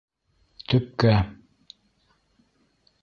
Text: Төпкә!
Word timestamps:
Төпкә! 0.71 1.13